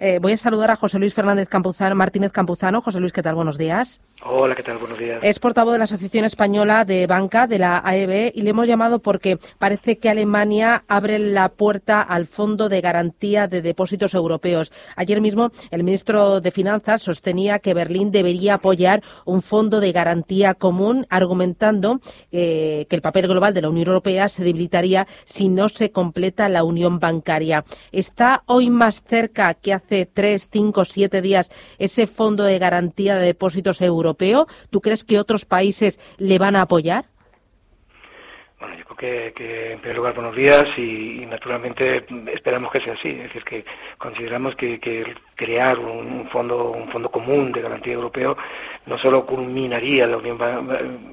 [0.00, 2.82] eh, voy a saludar a José Luis Fernández Campuzano, Martínez Campuzano.
[2.82, 3.34] José Luis, ¿qué tal?
[3.34, 4.00] Buenos días.
[4.24, 4.78] Hola, ¿qué tal?
[4.78, 5.20] Buenos días.
[5.22, 8.98] Es portavoz de la Asociación Española de Banca, de la AEB, y le hemos llamado
[8.98, 14.72] porque parece que Alemania abre la puerta al Fondo de Garantía de Depósitos Europeos.
[14.96, 20.54] Ayer mismo el ministro de Finanzas sostenía que Berlín debería apoyar un fondo de garantía
[20.54, 22.00] común, argumentando
[22.32, 26.48] eh, que el papel global de la Unión Europea se debilitaría si no se completa
[26.48, 27.64] la unión bancaria.
[27.92, 33.26] ¿Está hoy más cerca que hace tres, cinco, siete días ese fondo de garantía de
[33.26, 34.46] depósitos europeo?
[34.70, 37.06] ¿Tú crees que otros países le van a apoyar?
[38.98, 43.10] Creo que, en primer lugar buenos días y, naturalmente esperamos que sea así.
[43.10, 43.64] Es decir, que
[43.96, 48.36] consideramos que, que crear un, fondo un fondo común de garantía europeo
[48.86, 50.38] no solo culminaría la unión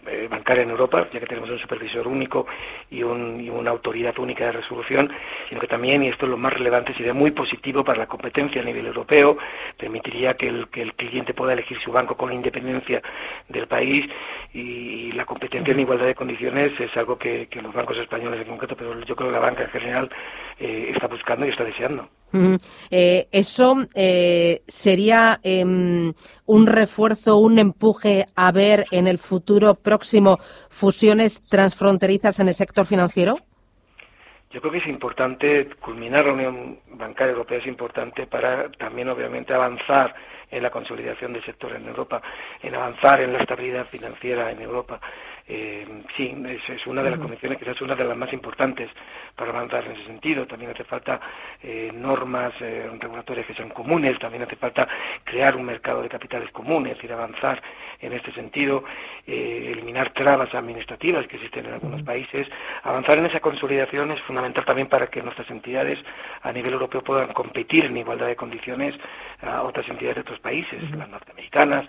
[0.07, 2.47] eh, bancaria en Europa, ya que tenemos un supervisor único
[2.89, 5.11] y, una autoridad única de resolución,
[5.49, 8.61] sino que también, y esto es lo más relevante, sería muy positivo para la competencia
[8.61, 9.37] a nivel europeo,
[9.77, 13.01] permitiría que el, cliente pueda elegir su banco con independencia
[13.49, 14.09] del país
[14.55, 18.75] y, la competencia en igualdad de condiciones es algo que, los bancos españoles en concreto,
[18.75, 20.09] pero yo creo que la banca en general
[20.59, 22.09] eh, está buscando y está deseando.
[22.89, 26.13] Eh, eso eh, sería em,
[26.45, 30.37] un refuerzo, un empuje a ver en el futuro próximo
[30.69, 33.37] fusiones transfronterizas en el sector financiero.
[34.51, 39.53] Yo creo que es importante culminar la Unión Bancaria Europea, es importante para también, obviamente,
[39.53, 40.15] avanzar
[40.49, 42.21] en la consolidación del sector en Europa,
[42.61, 45.01] en avanzar en la estabilidad financiera en Europa.
[45.47, 45.85] Eh,
[46.17, 46.35] sí,
[46.67, 48.89] es, una de las condiciones, quizás una de las más importantes
[49.35, 50.47] para avanzar en ese sentido.
[50.47, 51.19] También hace falta
[51.61, 54.87] eh, normas eh, regulatorias que sean comunes, también hace falta
[55.23, 57.61] crear un mercado de capitales común, es decir, avanzar
[57.99, 58.83] en este sentido,
[59.27, 62.49] eliminar trabas administrativas que existen en algunos países.
[62.83, 66.03] Avanzar en esa consolidación es fundamental también para que nuestras entidades
[66.41, 68.95] a nivel europeo puedan competir en igualdad de condiciones
[69.41, 71.87] a otras entidades de otros países, las norteamericanas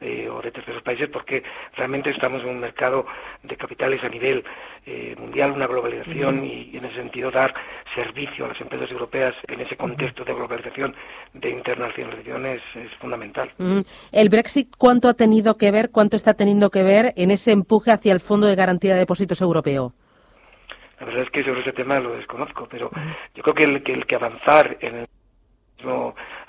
[0.00, 1.42] eh, o de terceros países, porque
[1.76, 3.04] realmente estamos en un mercado
[3.42, 4.44] de capitales a nivel
[4.86, 7.52] eh, mundial, una globalización y, en ese sentido dar
[7.94, 10.94] servicio a las empresas europeas en ese contexto de globalización,
[11.34, 12.62] de internacionalización es,
[13.00, 13.50] fundamental.
[14.12, 17.90] ¿El Brexit cuánto ha tenido que ver, cuánto está teniendo que ver en ese empuje
[17.90, 19.92] hacia el Fondo de Garantía de Depósitos Europeo?
[21.00, 22.90] La verdad es que sobre ese tema lo desconozco, pero
[23.34, 25.06] yo creo que el que, el que avanzar en el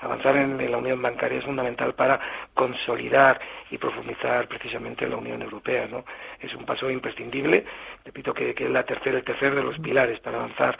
[0.00, 2.20] avanzar en, la unión bancaria es fundamental para
[2.54, 5.86] consolidar y profundizar precisamente la Unión Europea.
[5.90, 6.04] ¿no?
[6.40, 7.64] Es un paso imprescindible,
[8.04, 10.78] repito que, es la tercera, el tercer de los pilares para avanzar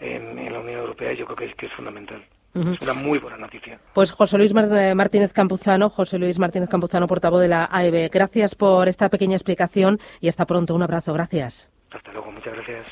[0.00, 2.22] en, la Unión Europea y yo creo que es, que es fundamental.
[2.54, 3.78] Es una muy buena noticia.
[3.94, 8.10] Pues José Luis Martínez Campuzano, José Luis Martínez Campuzano, portavoz de la AEB.
[8.12, 10.74] Gracias por esta pequeña explicación y hasta pronto.
[10.74, 11.14] Un abrazo.
[11.14, 11.70] Gracias.
[11.90, 12.30] Hasta luego.
[12.30, 12.86] Muchas gracias.